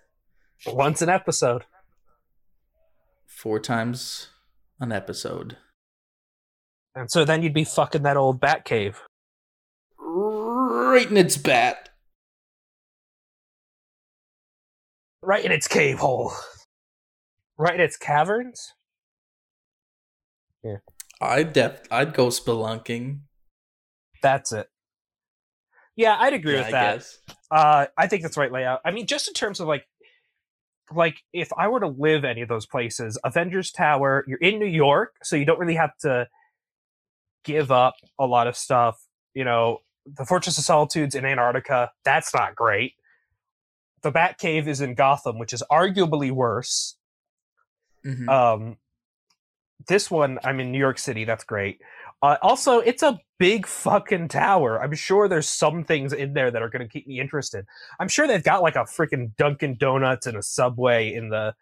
[0.67, 1.65] Once an episode.
[3.25, 4.29] Four times
[4.79, 5.57] an episode.
[6.95, 9.01] And so then you'd be fucking that old bat cave.
[9.99, 11.89] Right in its bat.
[15.21, 16.31] Right in its cave hole.
[17.57, 18.73] Right in its caverns?
[20.63, 20.77] Yeah.
[21.21, 23.19] I'd def I'd go spelunking.
[24.21, 24.69] That's it.
[25.95, 26.95] Yeah, I'd agree Yeah, with I that.
[26.97, 27.19] guess.
[27.51, 28.81] Uh, I think that's the right layout.
[28.85, 29.85] I mean, just in terms of like,
[30.93, 34.65] like if I were to live any of those places, Avengers Tower, you're in New
[34.65, 36.27] York, so you don't really have to
[37.45, 39.01] give up a lot of stuff.
[39.33, 41.91] You know, the Fortress of Solitude's in Antarctica.
[42.03, 42.93] That's not great.
[44.01, 46.97] The Batcave is in Gotham, which is arguably worse.
[48.05, 48.29] Mhm.
[48.29, 48.77] Um,
[49.87, 51.25] this one, I'm in New York City.
[51.25, 51.81] That's great.
[52.21, 54.81] Uh, also, it's a big fucking tower.
[54.81, 57.65] I'm sure there's some things in there that are going to keep me interested.
[57.99, 61.53] I'm sure they've got like a freaking Dunkin' Donuts and a Subway in the,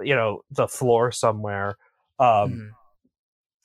[0.00, 1.76] you know, the floor somewhere.
[2.18, 2.70] Um, Mhm.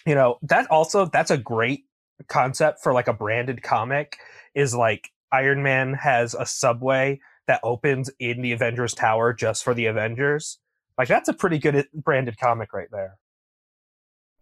[0.05, 1.85] You know, that also that's a great
[2.27, 4.17] concept for like a branded comic.
[4.53, 9.73] Is like Iron Man has a Subway that opens in the Avengers Tower just for
[9.73, 10.59] the Avengers.
[10.97, 13.17] Like that's a pretty good branded comic right there.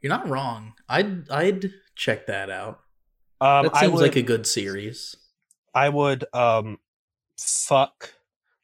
[0.02, 0.74] You're not wrong.
[0.88, 2.82] I'd I'd check that out.
[3.42, 5.16] Um, That I seems would, like a good series.
[5.74, 6.78] I would um
[7.40, 8.14] fuck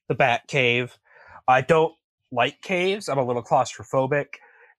[0.08, 0.98] the Bat Cave.
[1.48, 1.94] I don't
[2.32, 3.10] like caves.
[3.10, 4.36] I'm a little claustrophobic,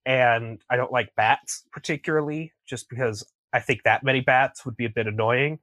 [0.06, 4.84] and I don't like bats particularly, just because I think that many bats would be
[4.84, 5.58] a bit annoying.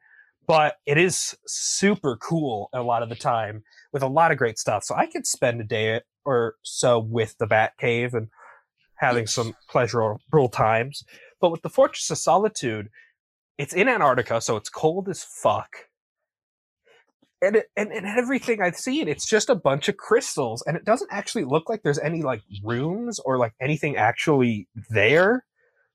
[0.47, 4.57] But it is super cool a lot of the time with a lot of great
[4.57, 4.85] stuff.
[4.85, 8.29] So I could spend a day or so with the Bat Cave and
[8.95, 11.03] having some pleasurable times.
[11.41, 12.89] But with the Fortress of Solitude,
[13.57, 15.86] it's in Antarctica, so it's cold as fuck.
[17.39, 20.85] And, it, and and everything I've seen, it's just a bunch of crystals, and it
[20.85, 25.45] doesn't actually look like there's any like rooms or like anything actually there.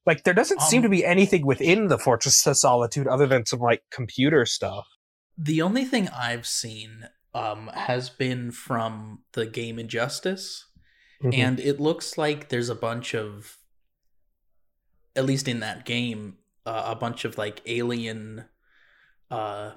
[0.07, 3.44] Like there doesn't um, seem to be anything within the Fortress of Solitude other than
[3.44, 4.87] some like computer stuff.
[5.37, 10.66] The only thing I've seen um, has been from the game Injustice,
[11.22, 11.40] mm-hmm.
[11.40, 13.59] and it looks like there's a bunch of,
[15.16, 18.44] at least in that game, uh, a bunch of like alien
[19.31, 19.72] uh,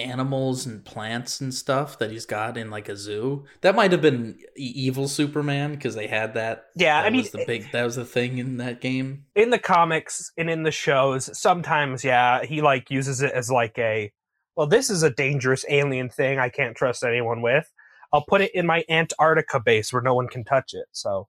[0.00, 3.44] animals and plants and stuff that he's got in like a zoo.
[3.60, 6.66] That might have been evil Superman because they had that.
[6.76, 9.26] Yeah, that I mean, the big that was the thing in that game.
[9.34, 13.78] In the comics and in the shows, sometimes yeah, he like uses it as like
[13.78, 14.12] a
[14.56, 17.70] well, this is a dangerous alien thing I can't trust anyone with.
[18.12, 20.86] I'll put it in my Antarctica base where no one can touch it.
[20.92, 21.28] So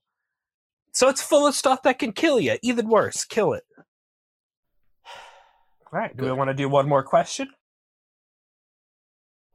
[0.93, 2.57] so it's full of stuff that can kill you.
[2.61, 3.63] Even worse, kill it.
[5.05, 6.31] All right, do Good.
[6.31, 7.49] we want to do one more question?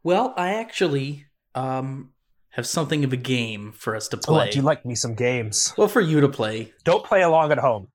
[0.06, 2.12] Well, I actually um
[2.50, 4.46] have something of a game for us to play.
[4.46, 5.74] Oh, do you like me some games?
[5.76, 6.72] Well, for you to play.
[6.84, 7.88] Don't play along at home.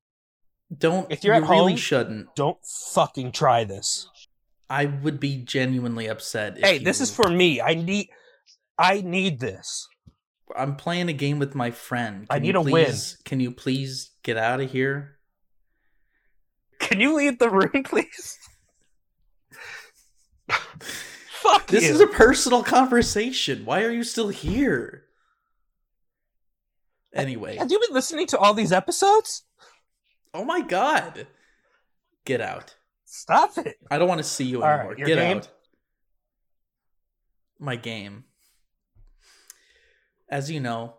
[0.77, 1.09] Don't.
[1.09, 2.35] If you're you at really home, shouldn't.
[2.35, 2.57] Don't
[2.93, 4.09] fucking try this.
[4.69, 6.57] I would be genuinely upset.
[6.57, 7.61] hey, this is for me.
[7.61, 8.09] I need.
[8.77, 9.87] I need this.
[10.53, 12.27] I'm playing a game with my friend.
[12.27, 13.23] Can I need a please, win.
[13.23, 15.17] Can you please get out of here?
[16.77, 18.37] Can you leave the room, please?
[21.41, 21.89] Fuck This you.
[21.91, 23.65] is a personal conversation.
[23.65, 25.05] Why are you still here?
[27.13, 27.57] Anyway.
[27.57, 29.43] Have you been listening to all these episodes?
[30.33, 31.27] Oh my god.
[32.25, 32.75] Get out.
[33.05, 33.77] Stop it.
[33.89, 34.89] I don't want to see you anymore.
[34.89, 35.37] Right, Get game?
[35.37, 35.49] out.
[37.59, 38.23] My game.
[40.29, 40.95] As you know,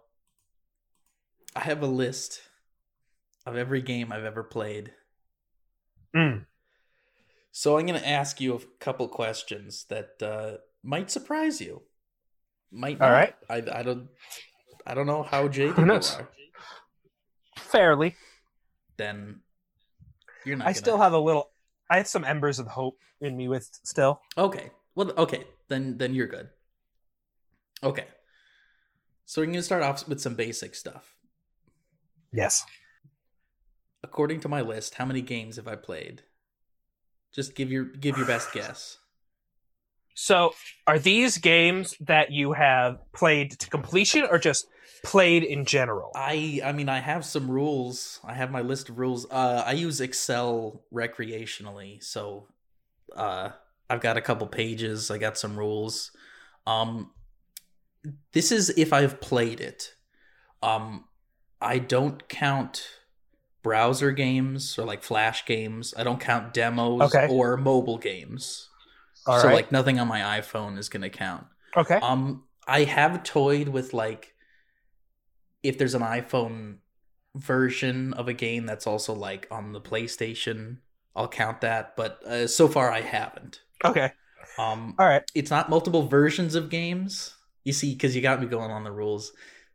[1.57, 2.41] I have a list
[3.47, 4.93] of every game I've ever played.
[6.15, 6.45] Mm.
[7.53, 11.83] So I'm going to ask you a couple questions that uh, might surprise you.
[12.71, 13.07] Might not.
[13.07, 13.35] All right.
[13.51, 14.09] I, I don't
[14.87, 16.17] I don't know how jaded Who you knows?
[16.17, 16.29] are.
[17.59, 18.17] Fairly.
[18.97, 19.41] Then
[20.47, 20.65] you're not.
[20.65, 20.75] I gonna...
[20.75, 21.51] still have a little.
[21.91, 24.21] I have some embers of hope in me with still.
[24.37, 24.71] Okay.
[24.95, 25.45] Well, okay.
[25.69, 26.49] Then then you're good.
[27.85, 28.07] Okay.
[29.27, 31.15] So we're going to start off with some basic stuff.
[32.33, 32.65] Yes.
[34.03, 36.23] According to my list, how many games have I played?
[37.35, 38.99] Just give your give your best guess.
[40.15, 40.53] So,
[40.87, 44.67] are these games that you have played to completion or just
[45.03, 46.11] played in general?
[46.15, 48.21] I I mean I have some rules.
[48.25, 49.27] I have my list of rules.
[49.31, 52.49] Uh I use Excel recreationally, so
[53.17, 53.51] uh
[53.89, 55.11] I've got a couple pages.
[55.11, 56.11] I got some rules.
[56.67, 57.11] Um
[58.33, 59.95] this is if I've played it.
[60.63, 61.05] Um
[61.61, 62.87] I don't count
[63.63, 65.95] browser games or like flash games.
[65.97, 67.29] I don't count demos Okay.
[67.31, 68.69] or mobile games.
[69.27, 69.55] All so right.
[69.55, 71.47] like nothing on my iPhone is going to count.
[71.77, 71.97] okay.
[72.03, 74.35] Um I have toyed with like
[75.63, 76.77] if there's an iPhone
[77.35, 80.79] version of a game that's also like on the PlayStation,
[81.17, 83.61] I'll count that, but uh, so far I haven't.
[83.85, 84.13] okay.
[84.59, 85.23] Um All right.
[85.35, 87.35] it's not multiple versions of games.
[87.65, 89.33] You see, because you got me going on the rules.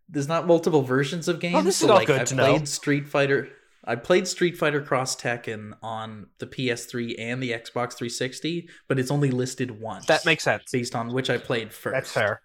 [0.09, 1.55] There's not multiple versions of games.
[1.55, 2.65] Oh, this is so, all like, good I to played know.
[2.65, 3.47] Street Fighter.
[3.87, 9.09] I played Street Fighter Cross Tekken on the PS3 and the Xbox 360, but it's
[9.09, 10.05] only listed once.
[10.07, 10.69] That makes sense.
[10.71, 11.93] based on which I played first.
[11.93, 12.41] That's fair.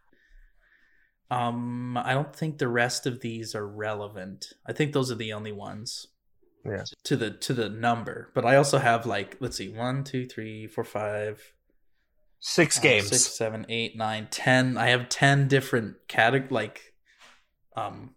[1.30, 4.52] Um, I don't think the rest of these are relevant.
[4.66, 6.06] I think those are the only ones.
[6.64, 6.84] Yeah.
[7.04, 10.68] To the to the number, but I also have like let's see, one, two, three,
[10.68, 11.42] four, five,
[12.38, 13.08] Six uh, games.
[13.08, 14.76] six, seven, eight, nine, ten.
[14.76, 16.94] I have ten different categ like
[17.76, 18.14] um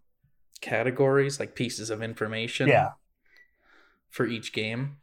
[0.62, 2.68] categories, like pieces of information.
[2.68, 2.90] Yeah.
[4.16, 4.96] For each game.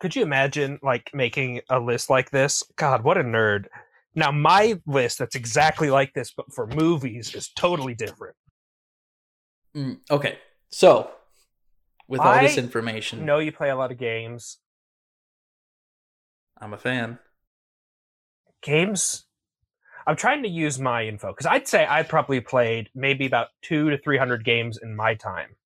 [0.00, 2.62] Could you imagine like making a list like this?
[2.76, 3.68] God, what a nerd.
[4.14, 8.36] Now my list that's exactly like this, but for movies is totally different.
[9.74, 10.38] Mm, okay,
[10.68, 11.10] so
[12.06, 14.58] with all this I information, know you play a lot of games.
[16.60, 17.18] I'm a fan.
[18.60, 19.24] Games
[20.06, 23.88] I'm trying to use my info because I'd say I probably played maybe about two
[23.88, 25.56] to three hundred games in my time.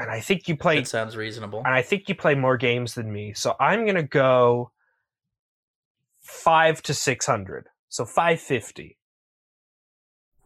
[0.00, 0.76] And I think you play.
[0.76, 1.58] That sounds reasonable.
[1.64, 3.32] and I think you play more games than me.
[3.34, 4.70] So I'm gonna go
[6.20, 7.66] five to six hundred.
[7.88, 8.96] So five fifty.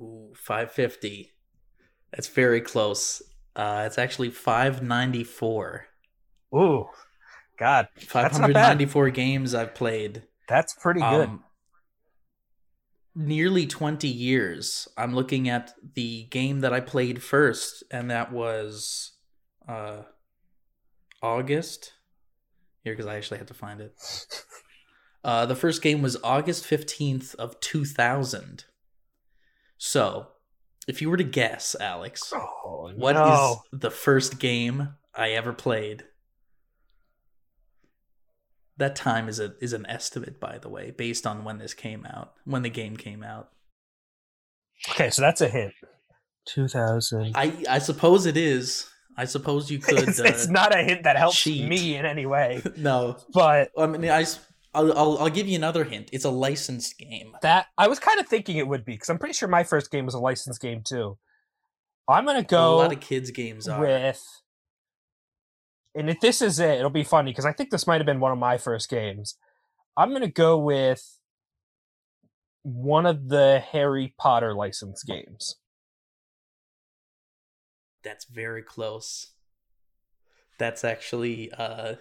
[0.01, 1.33] Ooh, 550.
[2.11, 3.23] That's very close.
[3.55, 5.87] Uh, it's actually 594.
[6.55, 6.87] Ooh,
[7.59, 8.33] God, not bad.
[8.33, 10.25] 594 games I've played.
[10.49, 11.29] that's pretty good.
[11.29, 11.45] Um,
[13.15, 14.89] nearly 20 years.
[14.99, 19.13] I'm looking at the game that I played first, and that was
[19.69, 20.03] uh,
[21.23, 21.93] August.
[22.83, 23.95] Here, because I actually had to find it.
[25.25, 28.65] Uh, the first game was August 15th of 2000.
[29.79, 30.29] So,
[30.87, 33.63] if you were to guess, Alex, oh, what is no.
[33.73, 36.05] the first game I ever played?
[38.77, 42.05] That time is a is an estimate, by the way, based on when this came
[42.05, 43.51] out, when the game came out.
[44.91, 45.73] Okay, so that's a hint.
[46.49, 47.33] 2000.
[47.35, 48.91] I I suppose it is.
[49.17, 50.09] I suppose you could.
[50.09, 51.69] it's, uh, it's not a hint that helps cheat.
[51.69, 54.25] me in any way, no, but I mean I.
[54.77, 56.11] I'll, I'll I'll give you another hint.
[56.13, 57.37] It's a licensed game.
[57.43, 59.89] that I was kind of thinking it would be because I'm pretty sure my first
[59.93, 61.17] game was a licensed game too.
[62.09, 62.75] I'm gonna go.
[62.75, 63.81] a lot of kids' games are.
[63.81, 64.21] with,
[65.95, 68.19] and if this is it, it'll be funny because I think this might have been
[68.19, 69.37] one of my first games.
[69.97, 71.21] I'm gonna go with
[72.65, 75.55] one of the Harry Potter license games.
[78.05, 79.33] That's very close.
[80.59, 81.95] That's actually uh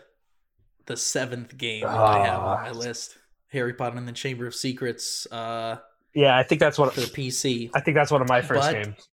[0.86, 2.74] the seventh game that I have on my Ah.
[2.74, 3.18] list.
[3.48, 5.78] Harry Potter and the Chamber of Secrets uh
[6.14, 7.72] Yeah, I think that's what for the PC.
[7.74, 9.08] I think that's one of my first But- games.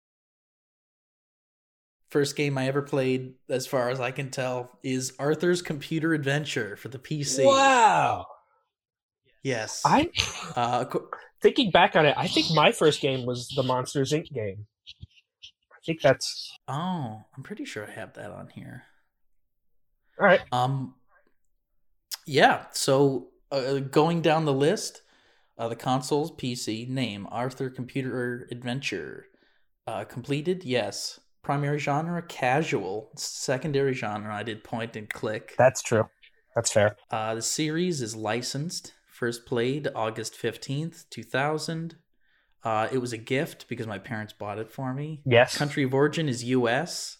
[2.10, 6.76] First game I ever played, as far as I can tell, is Arthur's Computer Adventure
[6.76, 7.44] for the PC.
[7.44, 8.26] Wow,
[9.44, 9.80] Yes.
[9.84, 10.10] I'm
[10.56, 10.84] uh
[11.40, 12.14] thinking back on it.
[12.16, 14.30] I think my first game was the Monsters Inc.
[14.32, 14.66] game.
[15.90, 18.84] Think that's oh, I'm pretty sure I have that on here.
[20.20, 20.40] all right.
[20.52, 20.94] Um,
[22.26, 22.66] yeah.
[22.72, 25.02] So uh, going down the list,
[25.58, 29.26] uh, the consoles, PC, name, Arthur Computer Adventure,
[29.88, 31.18] uh, completed, yes.
[31.42, 33.10] Primary genre, casual.
[33.16, 35.54] Secondary genre, I did point and click.
[35.58, 36.08] That's true.
[36.54, 36.96] That's fair.
[37.10, 38.92] Uh, the series is licensed.
[39.08, 41.96] First played August fifteenth, two thousand.
[42.62, 45.22] Uh, it was a gift because my parents bought it for me.
[45.24, 45.56] Yes.
[45.56, 47.18] Country of origin is U.S.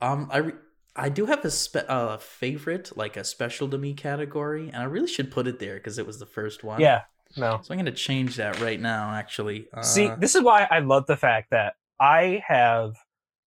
[0.00, 0.52] Um, I re-
[0.94, 4.84] I do have a spe- uh, favorite, like a special to me category, and I
[4.84, 6.80] really should put it there because it was the first one.
[6.80, 7.02] Yeah.
[7.36, 7.60] No.
[7.62, 9.10] So I'm gonna change that right now.
[9.10, 12.94] Actually, uh, See, this is why I love the fact that I have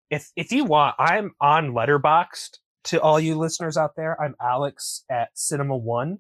[0.09, 2.57] if if you want, I'm on Letterboxd.
[2.85, 4.19] to all you listeners out there.
[4.21, 6.17] I'm Alex at Cinema One.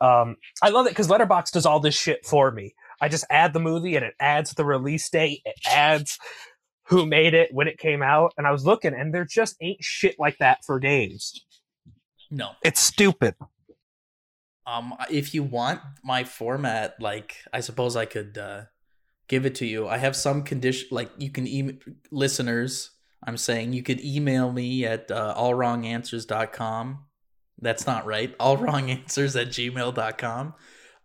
[0.00, 2.74] Um, I love it because Letterboxd does all this shit for me.
[3.00, 6.18] I just add the movie and it adds the release date, it adds
[6.88, 9.82] who made it, when it came out, and I was looking and there just ain't
[9.82, 11.44] shit like that for games.
[12.30, 12.50] no.
[12.62, 13.34] It's stupid.
[14.66, 18.62] Um, if you want my format, like I suppose I could uh,
[19.26, 19.88] give it to you.
[19.88, 21.76] I have some condition, like you can email
[22.10, 22.90] listeners.
[23.24, 27.04] I'm saying you could email me at uh, allwronganswers.com.
[27.60, 28.36] That's not right.
[28.40, 30.54] Allwronganswers at gmail.com.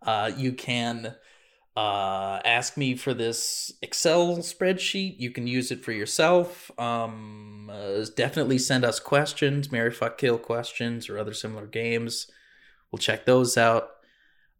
[0.02, 1.14] Uh, you can
[1.76, 5.18] uh, ask me for this Excel spreadsheet.
[5.18, 6.70] You can use it for yourself.
[6.78, 12.30] Um, uh, definitely send us questions, Marry Fuck Kill questions, or other similar games.
[12.92, 13.88] We'll check those out.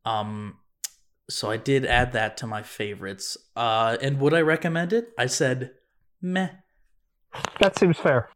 [0.04, 0.58] Um,
[1.30, 3.36] so I did add that to my favorites.
[3.54, 5.10] Uh, and would I recommend it?
[5.16, 5.70] I said,
[6.20, 6.48] meh.
[7.60, 8.28] That seems fair.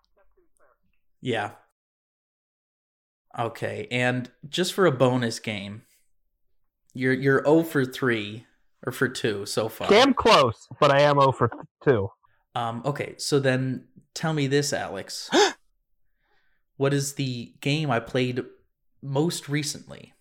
[1.21, 1.53] Yeah.
[3.39, 5.83] Okay, and just for a bonus game,
[6.95, 8.47] you're you're 0 for three
[8.87, 9.89] or for two so far.
[9.89, 11.51] Damn close, but I am 0 for
[11.85, 12.09] 2.
[12.55, 15.31] Um, okay, so then tell me this, Alex.
[16.77, 18.45] what is the game I played
[19.03, 20.15] most recently?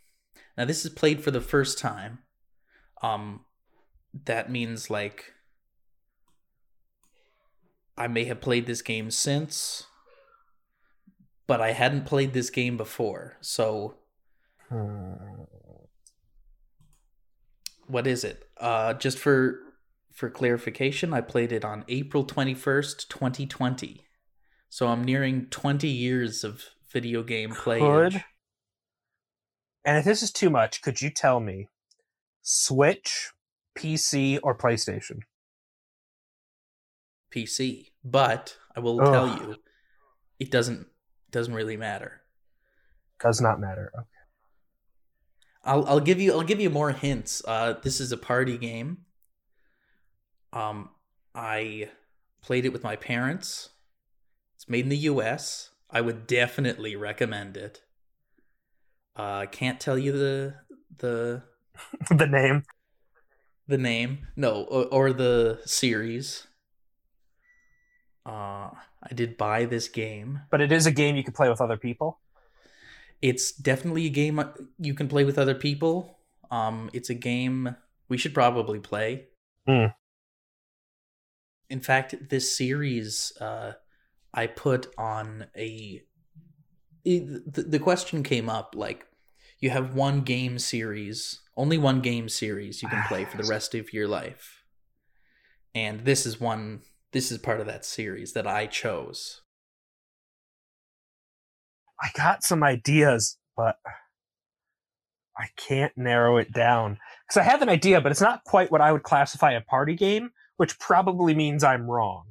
[0.58, 2.20] Now this is played for the first time.
[3.02, 3.41] Um
[4.26, 5.34] that means like
[7.96, 9.86] I may have played this game since
[11.48, 13.38] but I hadn't played this game before.
[13.42, 13.96] So
[17.88, 18.50] what is it?
[18.58, 19.60] Uh just for
[20.13, 24.04] for clarification, I played it on April 21st, 2020.
[24.69, 27.79] So I'm nearing 20 years of video game play.
[27.79, 28.23] Could-
[29.85, 31.67] And if this is too much, could you tell me
[32.42, 33.31] Switch,
[33.77, 35.19] PC, or PlayStation?
[37.33, 37.92] PC.
[38.04, 39.13] But I will Ugh.
[39.13, 39.56] tell you
[40.40, 40.88] it doesn't
[41.31, 42.21] doesn't really matter.
[43.19, 43.92] Does not matter.
[45.68, 47.42] I'll I'll give you I'll give you more hints.
[47.48, 49.06] Uh this is a party game.
[50.54, 50.90] Um
[51.36, 51.90] I
[52.42, 53.70] played it with my parents.
[54.56, 55.72] It's made in the US.
[55.90, 57.82] I would definitely recommend it.
[59.18, 60.56] Uh I can't tell you the
[60.98, 61.44] the
[62.10, 62.63] the name.
[63.68, 64.28] the name.
[64.36, 66.48] No, or, or the series.
[68.26, 68.72] Uh,
[69.04, 70.42] I did buy this game.
[70.50, 72.20] But it is a game you can play with other people.
[73.22, 74.44] It's definitely a game
[74.78, 76.20] you can play with other people.
[76.52, 77.76] Um, it's a game
[78.10, 79.28] we should probably play.
[79.68, 79.88] Hmm.
[81.70, 83.74] In fact, this series, uh,
[84.34, 86.04] I put on a.
[87.04, 89.06] It, the, the question came up like,
[89.60, 93.74] you have one game series, only one game series you can play for the rest
[93.76, 94.63] of your life,
[95.74, 96.82] and this is one.
[97.13, 99.42] This is part of that series that I chose.
[102.02, 103.77] I got some ideas, but
[105.37, 108.81] I can't narrow it down because I have an idea, but it's not quite what
[108.81, 112.25] I would classify a party game, which probably means I'm wrong.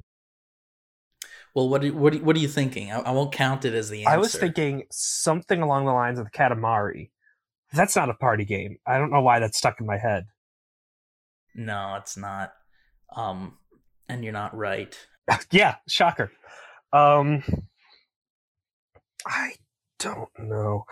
[1.53, 2.91] Well, what are, what are, what are you thinking?
[2.91, 4.13] I, I won't count it as the answer.
[4.13, 7.09] I was thinking something along the lines of the Katamari.
[7.73, 8.77] That's not a party game.
[8.85, 10.27] I don't know why that's stuck in my head.
[11.55, 12.53] No, it's not.
[13.15, 13.57] Um,
[14.07, 14.95] and you're not right.
[15.51, 16.31] yeah, shocker.
[16.93, 17.43] Um,
[19.25, 19.53] I
[19.99, 20.85] don't know.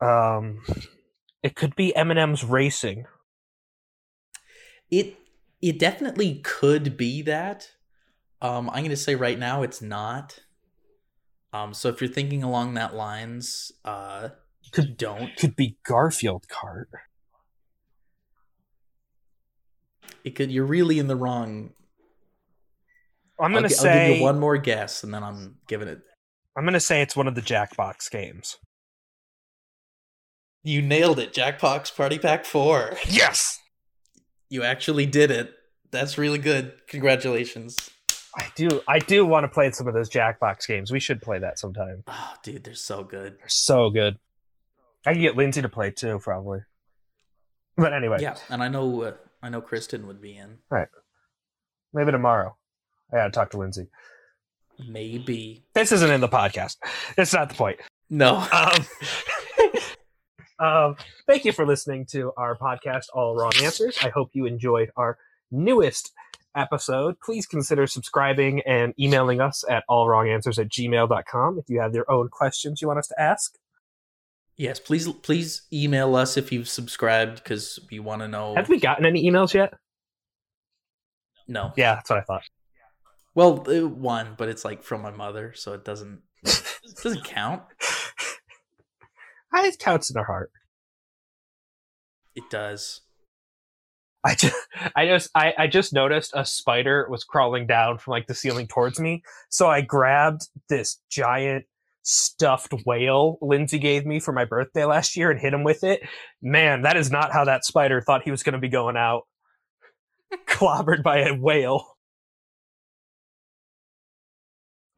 [0.00, 0.62] Um,
[1.42, 3.06] it could be M&M's Racing.
[4.90, 5.16] It
[5.62, 7.70] it definitely could be that.
[8.40, 10.40] Um, I'm gonna say right now it's not.
[11.52, 14.28] Um, so if you're thinking along that lines, uh,
[14.72, 15.34] Could don't.
[15.36, 16.86] could be Garfield Kart.
[20.22, 20.50] It could.
[20.50, 21.70] You're really in the wrong.
[23.40, 26.00] I'm gonna gi- I'll say give you one more guess, and then I'm giving it.
[26.56, 28.56] I'm gonna say it's one of the Jackbox games.
[30.62, 32.96] You nailed it, Jackbox Party Pack Four.
[33.08, 33.60] Yes,
[34.48, 35.52] You actually did it.
[35.90, 36.72] That's really good.
[36.88, 37.90] Congratulations.
[38.38, 38.82] I do.
[38.88, 40.90] I do want to play some of those Jackbox games.
[40.90, 42.02] We should play that sometime.
[42.06, 43.38] Oh, dude, they're so good.
[43.38, 44.18] They're so good.
[45.06, 46.60] I can get Lindsay to play too, probably.
[47.76, 50.58] But anyway, Yeah, and I know uh, I know Kristen would be in.
[50.70, 50.88] All right.
[51.92, 52.56] Maybe tomorrow.
[53.12, 53.88] I gotta talk to Lindsay.
[54.88, 55.64] Maybe.
[55.74, 56.76] This isn't in the podcast.
[57.16, 57.78] It's not the point.
[58.10, 58.46] No.
[60.58, 60.96] Um, um,
[61.26, 63.98] thank you for listening to our podcast, All Wrong Answers.
[64.02, 65.18] I hope you enjoyed our
[65.50, 66.12] newest
[66.54, 67.20] episode.
[67.20, 72.28] Please consider subscribing and emailing us at allwronganswers at gmail.com if you have your own
[72.28, 73.56] questions you want us to ask.
[74.56, 78.54] Yes, please please email us if you've subscribed because we want to know.
[78.54, 79.74] Have we gotten any emails yet?
[81.46, 81.72] No.
[81.76, 82.42] Yeah, that's what I thought.
[83.36, 87.62] Well, one, but it's like from my mother, so it doesn't it doesn't count.
[89.54, 90.50] It counts in our heart.
[92.34, 93.02] It does.
[94.24, 94.56] I just,
[94.96, 98.66] I just, I, I just noticed a spider was crawling down from like the ceiling
[98.66, 99.22] towards me.
[99.50, 101.66] So I grabbed this giant
[102.02, 106.00] stuffed whale Lindsay gave me for my birthday last year and hit him with it.
[106.40, 109.22] Man, that is not how that spider thought he was going to be going out.
[110.46, 111.95] Clobbered by a whale.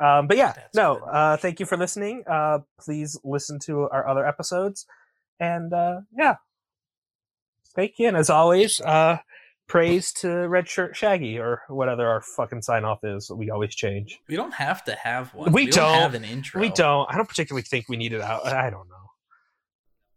[0.00, 0.96] Um, but yeah, That's no.
[0.96, 2.22] Uh, thank you for listening.
[2.26, 4.86] Uh, please listen to our other episodes,
[5.40, 6.36] and uh, yeah,
[7.74, 8.08] thank you.
[8.08, 9.18] And as always, uh,
[9.66, 13.30] praise to Red Shirt Shaggy or whatever our fucking sign off is.
[13.30, 14.20] We always change.
[14.28, 15.52] We don't have to have one.
[15.52, 16.00] We don't, don't.
[16.00, 16.60] have an intro.
[16.60, 17.10] We don't.
[17.10, 18.46] I don't particularly think we need it out.
[18.46, 18.94] I don't know.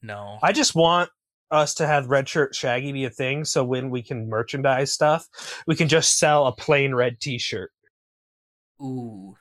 [0.04, 0.40] No.
[0.44, 1.10] I just want
[1.50, 5.28] us to have Red Shirt Shaggy be a thing, so when we can merchandise stuff,
[5.68, 7.72] we can just sell a plain red T-shirt
[8.82, 9.36] Ooh.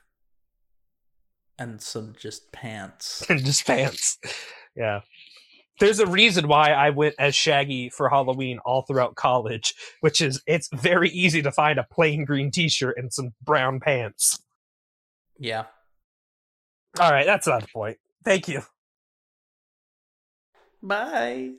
[1.61, 3.23] And some just pants.
[3.29, 4.17] and just pants.
[4.75, 5.01] Yeah.
[5.79, 10.41] There's a reason why I went as Shaggy for Halloween all throughout college, which is
[10.47, 14.41] it's very easy to find a plain green T-shirt and some brown pants.
[15.37, 15.65] Yeah.
[16.99, 17.97] All right, that's not the point.
[18.25, 18.61] Thank you.
[20.81, 21.51] Bye.